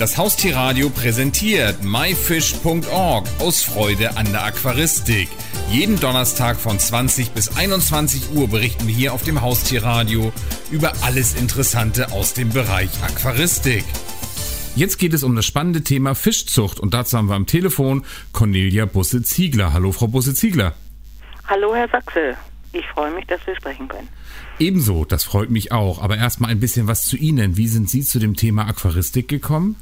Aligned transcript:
Das 0.00 0.16
Haustierradio 0.16 0.88
präsentiert 0.88 1.84
myfish.org 1.84 3.28
aus 3.38 3.62
Freude 3.62 4.16
an 4.16 4.32
der 4.32 4.46
Aquaristik. 4.46 5.28
Jeden 5.70 6.00
Donnerstag 6.00 6.56
von 6.56 6.78
20 6.78 7.32
bis 7.32 7.54
21 7.54 8.30
Uhr 8.34 8.48
berichten 8.48 8.86
wir 8.86 8.94
hier 8.94 9.12
auf 9.12 9.24
dem 9.24 9.42
Haustierradio 9.42 10.32
über 10.70 10.94
alles 11.02 11.34
Interessante 11.34 12.12
aus 12.12 12.32
dem 12.32 12.48
Bereich 12.48 12.88
Aquaristik. 13.02 13.84
Jetzt 14.74 14.98
geht 14.98 15.12
es 15.12 15.22
um 15.22 15.36
das 15.36 15.44
spannende 15.44 15.82
Thema 15.82 16.14
Fischzucht 16.14 16.80
und 16.80 16.94
dazu 16.94 17.18
haben 17.18 17.28
wir 17.28 17.34
am 17.34 17.44
Telefon 17.44 18.06
Cornelia 18.32 18.86
Busse-Ziegler. 18.86 19.74
Hallo, 19.74 19.92
Frau 19.92 20.06
Busse-Ziegler. 20.06 20.72
Hallo, 21.46 21.74
Herr 21.74 21.90
Sachse. 21.90 22.38
Ich 22.72 22.86
freue 22.94 23.10
mich, 23.10 23.26
dass 23.26 23.46
wir 23.46 23.54
sprechen 23.54 23.86
können. 23.88 24.08
Ebenso, 24.58 25.04
das 25.04 25.24
freut 25.24 25.50
mich 25.50 25.72
auch. 25.72 26.00
Aber 26.00 26.16
erstmal 26.16 26.50
ein 26.50 26.60
bisschen 26.60 26.86
was 26.86 27.04
zu 27.04 27.18
Ihnen. 27.18 27.58
Wie 27.58 27.68
sind 27.68 27.90
Sie 27.90 28.00
zu 28.00 28.18
dem 28.18 28.34
Thema 28.34 28.66
Aquaristik 28.66 29.28
gekommen? 29.28 29.76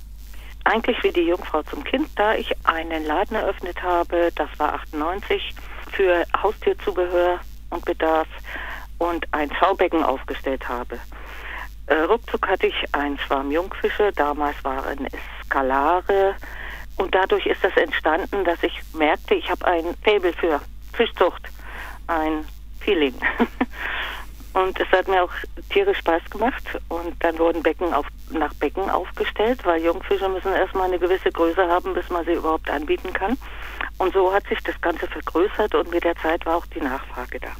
Eigentlich 0.65 1.03
wie 1.03 1.13
die 1.13 1.23
Jungfrau 1.23 1.63
zum 1.63 1.85
Kind, 1.85 2.09
da 2.17 2.35
ich 2.35 2.55
einen 2.65 3.05
Laden 3.07 3.37
eröffnet 3.37 3.83
habe, 3.83 4.31
das 4.35 4.49
war 4.59 4.75
98, 4.75 5.55
für 5.91 6.25
Haustierzubehör 6.43 7.41
und 7.71 7.85
Bedarf 7.85 8.29
und 8.99 9.27
ein 9.33 9.51
Schaubecken 9.55 10.03
aufgestellt 10.03 10.69
habe. 10.69 10.99
Äh, 11.87 11.95
ruckzuck 12.03 12.47
hatte 12.47 12.67
ich 12.67 12.95
einen 12.95 13.19
Schwarm 13.19 13.51
Jungfische, 13.51 14.13
damals 14.13 14.63
waren 14.63 15.07
es 15.07 15.47
Skalare 15.47 16.35
und 16.97 17.15
dadurch 17.15 17.47
ist 17.47 17.65
das 17.65 17.77
entstanden, 17.77 18.45
dass 18.45 18.63
ich 18.63 18.79
merkte, 18.93 19.35
ich 19.35 19.49
habe 19.51 19.65
ein 19.67 19.95
Faible 20.05 20.33
für 20.35 20.61
Fischzucht, 20.93 21.49
ein 22.07 22.45
Feeling. 22.81 23.15
Und 24.59 24.79
es 24.81 24.89
hat 24.89 25.07
mir 25.07 25.23
auch 25.23 25.33
tierisch 25.71 25.99
Spaß 25.99 26.23
gemacht. 26.31 26.65
Und 26.89 27.15
dann 27.21 27.39
wurden 27.39 27.63
Becken 27.63 27.93
auf, 27.95 28.07
nach 28.31 28.53
Becken 28.55 28.91
aufgestellt, 28.91 29.65
weil 29.65 29.83
Jungfische 29.85 30.29
müssen 30.29 30.53
erstmal 30.53 30.89
eine 30.89 30.99
gewisse 30.99 31.31
Größe 31.31 31.69
haben, 31.69 31.95
bis 31.95 32.09
man 32.11 32.25
sie 32.25 32.33
überhaupt 32.33 32.69
anbieten 32.69 33.13
kann. 33.13 33.37
Und 33.99 34.13
so 34.13 34.33
hat 34.33 34.47
sich 34.49 34.59
das 34.65 34.81
Ganze 34.81 35.07
vergrößert 35.07 35.75
und 35.75 35.91
mit 35.91 36.05
der 36.05 36.17
Zeit 36.17 36.45
war 36.47 36.57
auch 36.57 36.67
die 36.67 36.81
Nachfrage 36.81 37.39
da. 37.41 37.51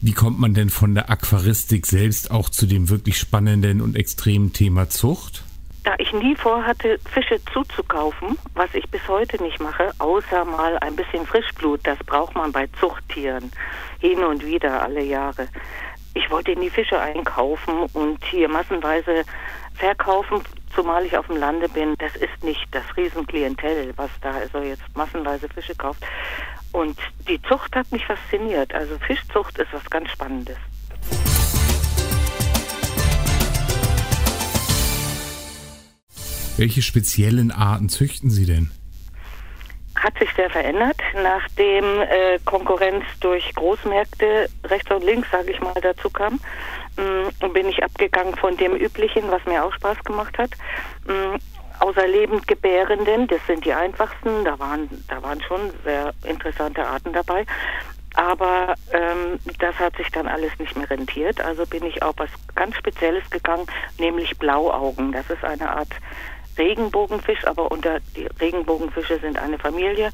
Wie 0.00 0.12
kommt 0.12 0.40
man 0.40 0.54
denn 0.54 0.70
von 0.70 0.94
der 0.94 1.10
Aquaristik 1.10 1.86
selbst 1.86 2.30
auch 2.30 2.48
zu 2.48 2.66
dem 2.66 2.88
wirklich 2.88 3.18
spannenden 3.18 3.80
und 3.80 3.96
extremen 3.96 4.52
Thema 4.52 4.88
Zucht? 4.88 5.44
Da 5.84 5.94
ich 5.98 6.12
nie 6.12 6.36
vorhatte, 6.36 6.98
Fische 7.12 7.40
zuzukaufen, 7.52 8.38
was 8.54 8.72
ich 8.74 8.88
bis 8.90 9.06
heute 9.08 9.42
nicht 9.42 9.60
mache, 9.60 9.90
außer 9.98 10.44
mal 10.44 10.78
ein 10.78 10.94
bisschen 10.96 11.26
Frischblut, 11.26 11.80
das 11.84 11.98
braucht 12.06 12.34
man 12.36 12.52
bei 12.52 12.68
Zuchttieren 12.78 13.50
hin 13.98 14.22
und 14.22 14.44
wieder 14.44 14.82
alle 14.82 15.02
Jahre, 15.02 15.48
ich 16.14 16.30
wollte 16.30 16.54
nie 16.56 16.70
Fische 16.70 17.00
einkaufen 17.00 17.84
und 17.92 18.22
hier 18.24 18.48
massenweise 18.48 19.24
verkaufen, 19.74 20.42
zumal 20.74 21.04
ich 21.04 21.16
auf 21.16 21.26
dem 21.26 21.36
Lande 21.36 21.68
bin. 21.68 21.94
Das 21.98 22.14
ist 22.16 22.44
nicht 22.44 22.66
das 22.70 22.84
Riesenklientel, 22.96 23.92
was 23.96 24.10
da 24.20 24.32
also 24.32 24.58
jetzt 24.58 24.84
massenweise 24.94 25.48
Fische 25.48 25.74
kauft. 25.74 26.04
Und 26.72 26.98
die 27.28 27.40
Zucht 27.42 27.74
hat 27.76 27.90
mich 27.92 28.04
fasziniert. 28.04 28.74
Also 28.74 28.98
Fischzucht 28.98 29.58
ist 29.58 29.72
was 29.72 29.88
ganz 29.90 30.10
Spannendes. 30.10 30.56
Welche 36.56 36.82
speziellen 36.82 37.50
Arten 37.50 37.88
züchten 37.88 38.30
Sie 38.30 38.46
denn? 38.46 38.70
Hat 40.02 40.18
sich 40.18 40.32
sehr 40.34 40.50
verändert, 40.50 40.96
nachdem 41.14 41.84
äh, 42.00 42.38
Konkurrenz 42.44 43.04
durch 43.20 43.54
Großmärkte 43.54 44.48
rechts 44.64 44.90
und 44.90 45.04
links, 45.04 45.30
sage 45.30 45.52
ich 45.52 45.60
mal, 45.60 45.74
dazu 45.80 46.10
kam. 46.10 46.40
Ähm, 46.98 47.52
bin 47.52 47.68
ich 47.68 47.82
abgegangen 47.82 48.34
von 48.34 48.56
dem 48.56 48.74
Üblichen, 48.74 49.30
was 49.30 49.44
mir 49.46 49.64
auch 49.64 49.72
Spaß 49.74 50.02
gemacht 50.04 50.36
hat. 50.38 50.50
Ähm, 51.08 51.38
außer 51.78 52.06
Lebendgebärenden, 52.06 53.28
das 53.28 53.46
sind 53.46 53.64
die 53.64 53.72
einfachsten, 53.72 54.44
da 54.44 54.58
waren, 54.58 54.88
da 55.08 55.22
waren 55.22 55.40
schon 55.42 55.72
sehr 55.84 56.12
interessante 56.24 56.86
Arten 56.86 57.12
dabei. 57.12 57.46
Aber 58.14 58.74
ähm, 58.92 59.38
das 59.58 59.78
hat 59.78 59.96
sich 59.96 60.10
dann 60.10 60.28
alles 60.28 60.50
nicht 60.58 60.76
mehr 60.76 60.90
rentiert. 60.90 61.40
Also 61.40 61.64
bin 61.64 61.84
ich 61.84 62.02
auf 62.02 62.14
was 62.18 62.30
ganz 62.54 62.76
Spezielles 62.76 63.28
gegangen, 63.30 63.66
nämlich 63.98 64.36
Blauaugen. 64.38 65.12
Das 65.12 65.30
ist 65.30 65.44
eine 65.44 65.70
Art 65.70 65.88
Regenbogenfisch, 66.58 67.46
aber 67.46 67.70
unter 67.72 68.00
Regenbogenfische 68.52 69.18
sind 69.20 69.38
eine 69.38 69.58
Familie 69.58 70.10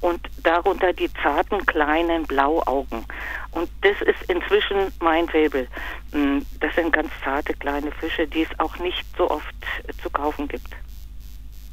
und 0.00 0.20
darunter 0.42 0.92
die 0.92 1.10
zarten 1.22 1.64
kleinen 1.66 2.24
Blauaugen. 2.24 3.04
Und 3.52 3.68
das 3.82 4.00
ist 4.02 4.30
inzwischen 4.30 4.92
mein 5.00 5.28
Faible. 5.28 5.68
Mm, 6.12 6.38
das 6.60 6.74
sind 6.74 6.92
ganz 6.92 7.10
zarte 7.22 7.54
kleine 7.54 7.92
Fische, 7.92 8.26
die 8.26 8.42
es 8.42 8.48
auch 8.58 8.78
nicht 8.78 9.04
so 9.16 9.30
oft 9.30 9.54
zu 10.02 10.10
kaufen 10.10 10.48
gibt. 10.48 10.68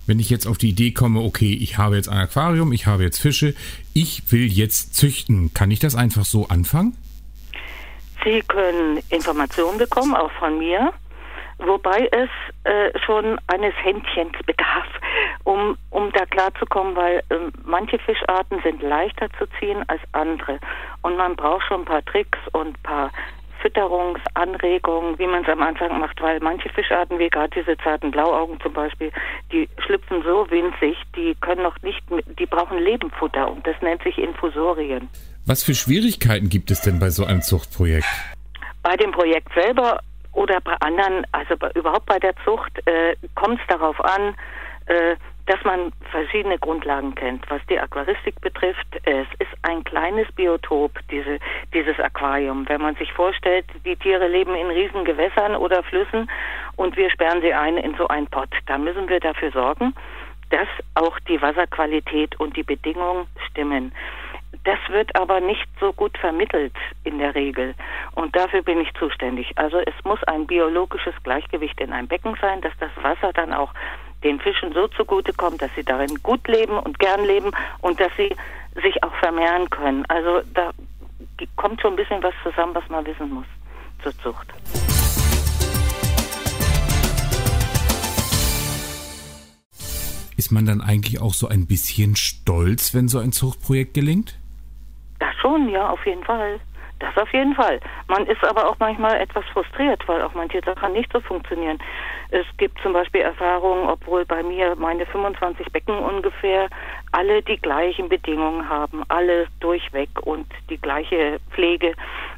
Wenn 0.06 0.20
ich 0.20 0.30
jetzt 0.30 0.48
auf 0.48 0.58
die 0.58 0.70
Idee 0.70 0.92
komme, 0.92 1.22
okay, 1.22 1.54
ich 1.54 1.78
habe 1.78 1.96
jetzt 1.96 2.10
ein 2.10 2.18
Aquarium, 2.18 2.74
ich 2.74 2.88
habe 2.88 3.04
jetzt 3.04 3.22
Fische, 3.22 3.54
ich 3.94 4.32
will 4.32 4.48
jetzt 4.48 4.96
züchten, 4.96 5.54
kann 5.54 5.72
ich 5.72 5.80
das 5.80 5.96
einfach 5.96 6.26
so 6.26 6.48
anfangen? 6.48 6.98
Sie 8.24 8.42
können 8.42 9.02
Informationen 9.10 9.78
bekommen, 9.78 10.16
auch 10.16 10.32
von 10.40 10.58
mir 10.58 10.92
wobei 11.60 12.10
es 12.12 12.30
äh, 12.64 12.98
schon 13.06 13.40
eines 13.48 13.74
Händchens 13.84 14.34
bedarf, 14.46 14.88
um, 15.44 15.78
um 15.90 16.12
da 16.12 16.26
klarzukommen, 16.26 16.96
weil 16.96 17.18
äh, 17.30 17.36
manche 17.64 18.00
Fischarten 18.00 18.62
sind 18.64 18.82
leichter 18.82 19.28
zu 19.38 19.46
ziehen 19.60 19.84
als 19.88 20.02
andere. 20.12 20.60
Und 21.02 21.18
man 21.18 21.36
braucht 21.36 21.64
schon 21.68 21.82
ein 21.82 21.86
paar 21.86 22.04
Tricks 22.06 22.40
und 22.52 22.70
ein 22.70 22.84
paar 22.84 23.12
Fütterungsanregungen, 23.62 25.20
wie 25.20 25.28
man 25.28 25.44
es 25.44 25.50
am 25.50 25.62
Anfang 25.62 26.00
macht, 26.00 26.22
weil 26.22 26.40
manche 26.40 26.70
Fischarten, 26.70 27.20
wie 27.20 27.30
gerade 27.30 27.50
diese 27.60 27.78
zarten 27.78 28.12
Blauaugen 28.12 28.60
zum 28.62 28.74
Beispiel, 28.74 29.12
die 29.52 29.68
schlüpfen 29.86 30.24
so 30.24 30.50
winzig, 30.50 30.98
die 31.16 31.36
können 31.42 31.64
noch 31.64 31.76
nicht, 31.82 32.02
die 32.40 32.46
brauchen 32.46 32.80
Lebenfutter 32.80 33.52
und 33.52 33.66
das 33.68 33.76
nennt 33.82 34.02
sich 34.04 34.18
Infusorien. 34.18 35.10
Was 35.46 35.64
für 35.64 35.74
Schwierigkeiten 35.74 36.50
gibt 36.50 36.72
es 36.72 36.82
denn 36.82 37.00
bei 37.00 37.10
so 37.10 37.26
einem 37.26 37.42
Zuchtprojekt? 37.42 38.08
Bei 38.82 38.96
dem 38.96 39.12
Projekt 39.12 39.54
selber 39.54 40.00
oder 40.32 40.62
bei 40.62 40.76
anderen, 40.80 41.26
also 41.32 41.58
bei, 41.58 41.70
überhaupt 41.72 42.06
bei 42.06 42.20
der 42.20 42.34
Zucht, 42.46 42.72
äh, 42.86 43.16
kommt 43.36 43.60
es 43.60 43.68
darauf 43.68 44.00
an, 44.04 44.36
äh, 44.90 45.16
dass 45.46 45.64
man 45.64 45.92
verschiedene 46.12 46.60
Grundlagen 46.60 47.16
kennt. 47.16 47.50
Was 47.50 47.62
die 47.70 47.80
Aquaristik 47.80 48.40
betrifft, 48.42 48.88
es 49.06 49.28
ist 49.40 49.52
ein 49.64 49.84
kleines 49.84 50.32
Biotop, 50.34 51.00
diese, 51.10 51.40
dieses 51.74 52.00
Aquarium. 52.00 52.70
Wenn 52.70 52.82
man 52.82 52.96
sich 52.96 53.12
vorstellt, 53.14 53.66
die 53.84 53.96
Tiere 53.96 54.28
leben 54.28 54.54
in 54.54 54.68
riesen 54.68 55.06
Gewässern 55.06 55.56
oder 55.56 55.82
Flüssen 55.82 56.30
und 56.76 56.96
wir 56.98 57.10
sperren 57.10 57.42
sie 57.42 57.54
ein 57.54 57.78
in 57.78 57.96
so 57.96 58.08
einen 58.08 58.28
Pott, 58.28 58.50
dann 58.68 58.84
müssen 58.84 59.10
wir 59.10 59.20
dafür 59.20 59.52
sorgen, 59.52 59.96
dass 60.52 60.68
auch 60.94 61.18
die 61.22 61.42
Wasserqualität 61.42 62.40
und 62.40 62.56
die 62.56 62.64
Bedingungen 62.64 63.26
stimmen. 63.50 63.92
Das 64.66 64.80
wird 64.90 65.16
aber 65.16 65.40
nicht 65.40 65.68
so 65.80 65.94
gut 65.94 66.16
vermittelt 66.18 66.74
in 67.04 67.18
der 67.18 67.34
Regel. 67.34 67.74
Und 68.14 68.36
dafür 68.36 68.62
bin 68.62 68.82
ich 68.82 68.94
zuständig. 68.96 69.52
Also 69.56 69.80
es 69.80 69.94
muss 70.04 70.24
ein 70.26 70.46
biologisches 70.46 71.14
Gleichgewicht 71.24 71.80
in 71.80 71.92
einem 71.92 72.08
Becken 72.08 72.36
sein, 72.42 72.62
dass 72.62 72.74
das 72.80 72.92
Wasser 73.02 73.32
dann 73.34 73.54
auch 73.54 73.74
den 74.24 74.40
Fischen 74.40 74.74
so 74.74 74.88
zugutekommt, 74.90 75.62
dass 75.62 75.72
sie 75.76 75.84
darin 75.84 76.22
gut 76.24 76.48
leben 76.48 76.78
und 76.78 77.00
gern 77.00 77.24
leben 77.26 77.52
und 77.82 78.00
dass 78.00 78.12
sie 78.18 78.36
sich 78.84 79.04
auch 79.04 79.16
vermehren 79.16 79.70
können. 79.70 80.06
Also 80.08 80.42
da 80.54 80.72
kommt 81.56 81.82
schon 81.82 81.94
ein 81.94 81.96
bisschen 81.96 82.22
was 82.22 82.34
zusammen, 82.44 82.76
was 82.76 82.88
man 82.90 83.06
wissen 83.06 83.30
muss 83.30 83.46
zur 84.04 84.18
Zucht. 84.20 84.48
Ist 90.38 90.52
man 90.52 90.66
dann 90.66 90.80
eigentlich 90.80 91.22
auch 91.22 91.34
so 91.34 91.50
ein 91.50 91.68
bisschen 91.68 92.16
stolz, 92.16 92.94
wenn 92.94 93.10
so 93.10 93.20
ein 93.20 93.34
Zuchtprojekt 93.34 93.94
gelingt? 93.94 94.40
Das 95.20 95.36
schon, 95.42 95.68
ja, 95.68 95.90
auf 95.90 96.06
jeden 96.06 96.24
Fall. 96.24 96.62
Das 97.00 97.16
auf 97.18 97.32
jeden 97.32 97.56
Fall. 97.56 97.80
Man 98.08 98.26
ist 98.26 98.44
aber 98.44 98.70
auch 98.70 98.76
manchmal 98.80 99.22
etwas 99.22 99.46
frustriert, 99.54 100.06
weil 100.08 100.22
auch 100.22 100.34
manche 100.34 100.62
Sachen 100.62 100.92
nicht 100.92 101.12
so 101.14 101.22
funktionieren. 101.22 101.80
Es 102.30 102.46
gibt 102.58 102.78
zum 102.82 102.92
Beispiel 102.92 103.22
Erfahrungen, 103.22 103.88
obwohl 103.88 104.26
bei 104.26 104.44
mir 104.44 104.76
meine 104.76 105.06
25 105.06 105.72
Becken 105.72 105.98
ungefähr 105.98 106.68
alle 107.14 107.42
die 107.42 107.58
gleichen 107.58 108.10
Bedingungen 108.10 108.68
haben, 108.68 109.04
alle 109.08 109.48
durchweg 109.62 110.10
und 110.24 110.46
die 110.70 110.78
gleiche 110.78 111.40
Pflege. 111.52 111.94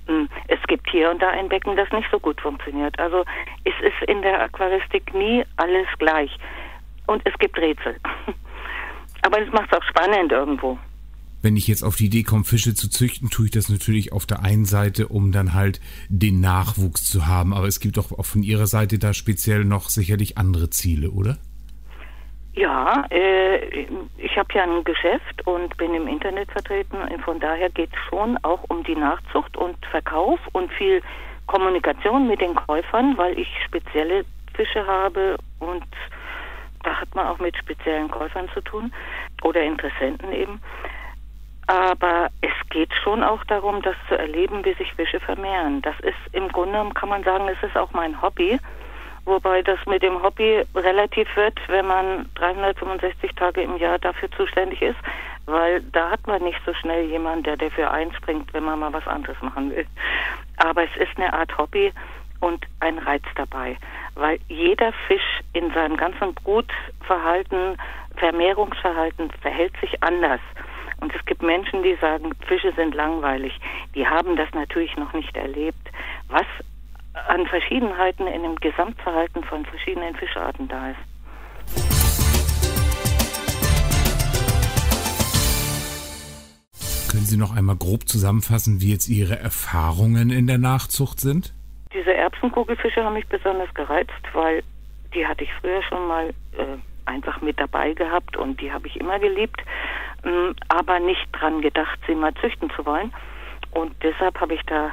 Hm, 0.06 0.30
es 0.48 0.62
gibt 0.68 0.88
hier 0.92 1.10
und 1.10 1.22
da 1.24 1.30
ein 1.30 1.50
Becken, 1.50 1.76
das 1.76 1.92
nicht 1.92 2.10
so 2.12 2.20
gut 2.20 2.40
funktioniert. 2.40 2.98
Also 3.00 3.26
es 3.64 3.74
ist 3.82 4.08
in 4.08 4.22
der 4.22 4.42
Aquaristik 4.44 5.12
nie 5.16 5.44
alles 5.58 5.88
gleich. 5.98 6.38
Und 7.08 7.26
es 7.26 7.34
gibt 7.40 7.58
Rätsel. 7.58 7.98
Aber 9.24 9.42
es 9.42 9.52
macht 9.52 9.72
es 9.72 9.78
auch 9.80 9.84
spannend 9.84 10.32
irgendwo 10.32 10.78
wenn 11.42 11.58
ich 11.58 11.68
jetzt 11.68 11.84
auf 11.84 11.96
die 11.96 12.06
Idee 12.06 12.24
komme, 12.24 12.44
Fische 12.44 12.76
zu 12.76 12.90
züchten, 12.90 13.30
tue 13.30 13.46
ich 13.46 13.52
das 13.52 13.70
natürlich 13.70 14.14
auf 14.14 14.26
der 14.26 14.44
einen 14.44 14.66
Seite, 14.66 15.08
um 15.08 15.32
dann 15.32 15.54
halt 15.54 15.80
den 16.10 16.40
Nachwuchs 16.40 17.06
zu 17.06 17.28
haben. 17.28 17.54
Aber 17.54 17.68
es 17.68 17.80
gibt 17.80 17.98
auch, 17.98 18.26
von 18.26 18.44
Ihrer 18.44 18.68
Seite 18.68 19.00
da 19.00 19.14
speziell 19.14 19.66
noch 19.66 19.90
sicherlich 19.90 20.38
andere 20.38 20.70
Ziele, 20.70 21.12
oder? 21.12 21.38
Ja, 22.54 23.06
äh, 23.10 23.88
ich 24.18 24.38
habe 24.38 24.54
ja 24.54 24.64
ein 24.64 24.84
Geschäft 24.84 25.48
und 25.48 25.76
bin 25.78 25.94
im 25.94 26.08
Internet 26.08 26.52
vertreten. 26.52 26.98
Von 27.24 27.40
daher 27.40 27.70
geht 27.70 27.90
es 27.94 28.00
schon 28.10 28.38
auch 28.44 28.64
um 28.68 28.84
die 28.84 28.96
Nachzucht 28.96 29.56
und 29.56 29.78
Verkauf 29.86 30.40
und 30.52 30.72
viel 30.74 31.02
Kommunikation 31.48 32.28
mit 32.28 32.42
den 32.42 32.54
Käufern, 32.56 33.18
weil 33.18 33.40
ich 33.40 33.48
spezielle 33.66 34.26
Fische 34.54 34.86
habe 34.86 35.38
und 35.60 35.86
Da 36.84 37.00
hat 37.00 37.14
man 37.14 37.28
auch 37.28 37.40
mit 37.40 37.56
speziellen 37.58 38.10
Käufern 38.10 38.50
zu 38.54 38.62
tun 38.62 38.92
oder 39.44 39.64
Interessenten 39.64 40.32
eben. 40.34 40.60
Aber 41.72 42.30
es 42.42 42.52
geht 42.70 42.94
schon 43.02 43.24
auch 43.24 43.42
darum, 43.46 43.82
das 43.82 43.96
zu 44.10 44.18
erleben, 44.18 44.66
wie 44.66 44.74
sich 44.74 44.94
Fische 44.94 45.22
vermehren. 45.22 45.82
Das 45.82 45.98
ist 46.02 46.18
im 46.34 46.50
Grunde, 46.50 46.90
kann 46.96 47.08
man 47.08 47.24
sagen, 47.24 47.48
es 47.48 47.64
ist 47.64 47.78
auch 47.78 47.94
mein 47.94 48.22
Hobby. 48.22 48.60
Wobei 49.24 49.62
das 49.62 49.80
mit 49.86 50.04
dem 50.04 50.22
Hobby 50.22 50.66
relativ 50.76 51.34
wird, 51.38 51.58
wenn 51.70 51.88
man 51.88 52.30
365 52.36 53.32
Tage 53.36 53.62
im 53.62 53.78
Jahr 53.78 54.00
dafür 54.00 54.30
zuständig 54.32 54.82
ist, 54.82 54.98
weil 55.46 55.82
da 55.94 56.10
hat 56.10 56.28
man 56.28 56.44
nicht 56.44 56.60
so 56.66 56.74
schnell 56.74 57.06
jemanden, 57.06 57.44
der 57.44 57.56
dafür 57.56 57.90
einspringt, 57.90 58.54
wenn 58.54 58.66
man 58.66 58.80
mal 58.80 58.92
was 58.92 59.08
anderes 59.08 59.42
machen 59.42 59.74
will. 59.74 59.86
Aber 60.58 60.84
es 60.84 60.98
ist 60.98 61.18
eine 61.18 61.32
Art 61.32 61.58
Hobby 61.58 61.94
und 62.42 62.66
ein 62.82 62.98
Reiz 62.98 63.24
dabei, 63.36 63.78
weil 64.16 64.40
jeder 64.50 64.92
Fisch 65.08 65.40
in 65.54 65.72
seinem 65.72 65.96
ganzen 65.96 66.34
Brutverhalten, 66.34 67.78
Vermehrungsverhalten 68.18 69.32
verhält 69.42 69.74
sich 69.80 70.04
anders. 70.04 70.42
Und 71.02 71.14
es 71.16 71.26
gibt 71.26 71.42
Menschen, 71.42 71.82
die 71.84 71.96
sagen, 72.00 72.30
Fische 72.48 72.72
sind 72.76 72.94
langweilig. 72.94 73.60
Die 73.96 74.06
haben 74.06 74.36
das 74.36 74.48
natürlich 74.54 74.96
noch 74.98 75.12
nicht 75.14 75.36
erlebt, 75.36 75.90
was 76.30 76.46
an 77.28 77.46
Verschiedenheiten 77.48 78.28
in 78.28 78.44
dem 78.44 78.56
Gesamtverhalten 78.56 79.44
von 79.44 79.66
verschiedenen 79.66 80.16
Fischarten 80.16 80.68
da 80.68 80.92
ist. 80.92 81.00
Können 87.12 87.26
Sie 87.26 87.38
noch 87.38 87.58
einmal 87.58 87.76
grob 87.76 88.08
zusammenfassen, 88.08 88.80
wie 88.80 88.92
jetzt 88.92 89.10
Ihre 89.10 89.38
Erfahrungen 89.38 90.30
in 90.30 90.48
der 90.48 90.60
Nachzucht 90.60 91.20
sind? 91.20 91.54
Diese 91.94 92.14
Erbsenkugelfische 92.14 93.04
haben 93.04 93.16
mich 93.16 93.28
besonders 93.28 93.74
gereizt, 93.74 94.12
weil 94.34 94.64
die 95.14 95.26
hatte 95.26 95.44
ich 95.44 95.50
früher 95.60 95.82
schon 95.84 96.08
mal 96.08 96.30
äh, 96.58 96.78
einfach 97.12 97.42
mit 97.42 97.60
dabei 97.60 97.94
gehabt 97.94 98.38
und 98.38 98.60
die 98.62 98.72
habe 98.72 98.88
ich 98.88 99.00
immer 99.00 99.20
geliebt, 99.20 99.62
äh, 100.24 100.54
aber 100.70 101.00
nicht 101.00 101.28
dran 101.34 101.62
gedacht, 101.62 102.00
sie 102.08 102.16
mal 102.16 102.34
züchten 102.36 102.70
zu 102.72 102.86
wollen. 102.86 103.14
Und 103.72 103.94
deshalb 104.02 104.40
habe 104.40 104.54
ich 104.54 104.62
da 104.66 104.92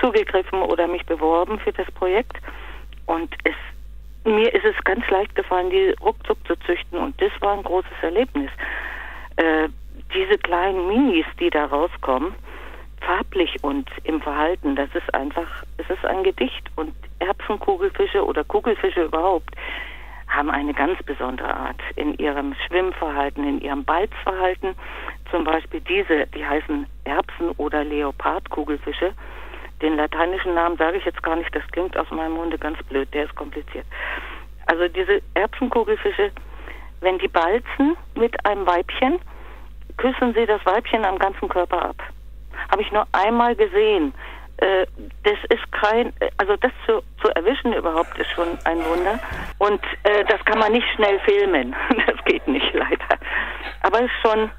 zugegriffen 0.00 0.62
oder 0.62 0.86
mich 0.86 1.04
beworben 1.06 1.58
für 1.58 1.72
das 1.72 1.90
Projekt. 1.92 2.36
Und 3.06 3.34
es, 3.44 3.54
mir 4.24 4.52
ist 4.52 4.64
es 4.64 4.84
ganz 4.84 5.08
leicht 5.10 5.34
gefallen, 5.34 5.70
die 5.70 5.94
ruckzuck 6.00 6.38
zu 6.46 6.56
züchten. 6.66 6.98
Und 6.98 7.20
das 7.20 7.32
war 7.40 7.52
ein 7.56 7.62
großes 7.62 8.02
Erlebnis. 8.02 8.50
Äh, 9.36 9.68
diese 10.14 10.38
kleinen 10.38 10.88
Minis, 10.88 11.26
die 11.38 11.50
da 11.50 11.66
rauskommen, 11.66 12.34
farblich 13.00 13.56
und 13.62 13.88
im 14.04 14.20
Verhalten, 14.20 14.76
das 14.76 14.88
ist 14.94 15.12
einfach, 15.14 15.48
es 15.78 15.88
ist 15.88 16.04
ein 16.04 16.22
Gedicht. 16.22 16.70
Und 16.76 16.94
Erbsenkugelfische 17.18 18.24
oder 18.24 18.44
Kugelfische 18.44 19.04
überhaupt 19.04 19.54
haben 20.30 20.50
eine 20.50 20.72
ganz 20.72 21.02
besondere 21.02 21.54
Art 21.54 21.80
in 21.96 22.14
ihrem 22.14 22.54
Schwimmverhalten, 22.66 23.44
in 23.44 23.60
ihrem 23.60 23.84
Balzverhalten. 23.84 24.74
Zum 25.30 25.44
Beispiel 25.44 25.80
diese, 25.80 26.26
die 26.28 26.46
heißen 26.46 26.86
Erbsen- 27.04 27.50
oder 27.56 27.84
Leopardkugelfische. 27.84 29.12
Den 29.82 29.96
lateinischen 29.96 30.54
Namen 30.54 30.76
sage 30.76 30.98
ich 30.98 31.04
jetzt 31.04 31.22
gar 31.22 31.36
nicht, 31.36 31.54
das 31.54 31.66
klingt 31.72 31.96
aus 31.96 32.10
meinem 32.10 32.34
Munde 32.34 32.58
ganz 32.58 32.82
blöd, 32.84 33.12
der 33.12 33.24
ist 33.24 33.34
kompliziert. 33.34 33.86
Also 34.66 34.86
diese 34.88 35.20
Erbsenkugelfische, 35.34 36.30
wenn 37.00 37.18
die 37.18 37.28
balzen 37.28 37.96
mit 38.14 38.44
einem 38.46 38.66
Weibchen, 38.66 39.18
küssen 39.96 40.32
sie 40.34 40.46
das 40.46 40.64
Weibchen 40.64 41.04
am 41.04 41.18
ganzen 41.18 41.48
Körper 41.48 41.82
ab. 41.82 41.96
Habe 42.70 42.82
ich 42.82 42.92
nur 42.92 43.06
einmal 43.12 43.56
gesehen. 43.56 44.14
Äh, 44.60 44.86
das 45.22 45.38
ist 45.48 45.72
kein, 45.72 46.12
also 46.36 46.54
das 46.56 46.72
zu, 46.84 47.02
zu 47.22 47.28
erwischen 47.34 47.72
überhaupt 47.72 48.16
ist 48.18 48.30
schon 48.30 48.58
ein 48.64 48.78
Wunder. 48.84 49.18
Und 49.58 49.80
äh, 50.04 50.24
das 50.28 50.44
kann 50.44 50.58
man 50.58 50.72
nicht 50.72 50.86
schnell 50.94 51.18
filmen. 51.20 51.74
Das 52.06 52.24
geht 52.24 52.46
nicht 52.46 52.72
leider. 52.74 53.18
Aber 53.82 53.98
es 53.98 54.04
ist 54.04 54.20
schon, 54.22 54.50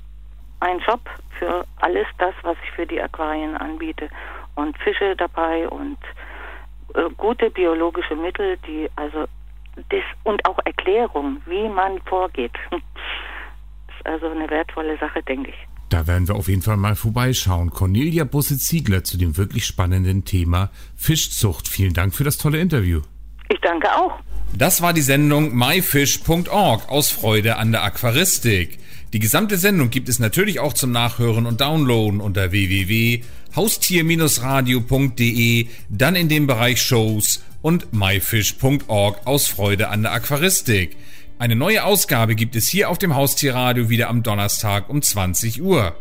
Ein 0.61 0.81
Shop 0.81 1.01
für 1.37 1.65
alles 1.81 2.07
das, 2.17 2.33
was 2.43 2.55
ich 2.63 2.71
für 2.71 2.85
die 2.85 3.01
Aquarien 3.01 3.57
anbiete. 3.57 4.07
Und 4.55 4.77
Fische 4.79 5.15
dabei 5.17 5.67
und 5.69 5.97
äh, 6.95 7.09
gute 7.17 7.49
biologische 7.49 8.15
Mittel, 8.15 8.57
die 8.67 8.89
also 8.95 9.25
das 9.89 10.03
und 10.23 10.45
auch 10.45 10.59
Erklärung, 10.65 11.41
wie 11.45 11.69
man 11.69 11.99
vorgeht. 12.05 12.53
ist 13.99 14.05
also 14.05 14.27
eine 14.27 14.49
wertvolle 14.49 14.97
Sache, 14.97 15.21
denke 15.23 15.51
ich. 15.51 15.67
Da 15.89 16.05
werden 16.05 16.27
wir 16.27 16.35
auf 16.35 16.47
jeden 16.47 16.61
Fall 16.61 16.77
mal 16.77 16.95
vorbeischauen. 16.95 17.71
Cornelia 17.71 18.23
Busse-Ziegler 18.23 19.03
zu 19.03 19.17
dem 19.17 19.37
wirklich 19.37 19.65
spannenden 19.65 20.23
Thema 20.23 20.69
Fischzucht. 20.95 21.67
Vielen 21.67 21.93
Dank 21.93 22.13
für 22.13 22.23
das 22.23 22.37
tolle 22.37 22.59
Interview. 22.59 23.01
Ich 23.49 23.59
danke 23.61 23.87
auch. 23.95 24.19
Das 24.55 24.81
war 24.81 24.93
die 24.93 25.01
Sendung 25.01 25.55
myfish.org 25.55 26.89
aus 26.89 27.11
Freude 27.11 27.57
an 27.57 27.71
der 27.71 27.83
Aquaristik. 27.83 28.79
Die 29.13 29.19
gesamte 29.19 29.57
Sendung 29.57 29.89
gibt 29.89 30.09
es 30.09 30.19
natürlich 30.19 30.59
auch 30.59 30.73
zum 30.73 30.91
Nachhören 30.91 31.47
und 31.47 31.59
Downloaden 31.61 32.21
unter 32.21 32.51
www.haustier-radio.de, 33.53 35.67
dann 35.89 36.15
in 36.15 36.29
dem 36.29 36.47
Bereich 36.47 36.81
Shows 36.81 37.43
und 37.61 37.93
myfish.org 37.93 39.21
aus 39.25 39.47
Freude 39.47 39.89
an 39.89 40.03
der 40.03 40.13
Aquaristik. 40.13 40.95
Eine 41.37 41.55
neue 41.55 41.83
Ausgabe 41.83 42.35
gibt 42.35 42.55
es 42.55 42.67
hier 42.67 42.89
auf 42.89 42.97
dem 42.97 43.15
Haustierradio 43.15 43.89
wieder 43.89 44.09
am 44.09 44.23
Donnerstag 44.23 44.89
um 44.89 45.01
20 45.01 45.61
Uhr. 45.61 45.95